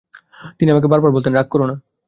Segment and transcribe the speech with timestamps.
[0.59, 1.75] তিনি আমাকে বারবার বলতেন, রাগ কোরো না।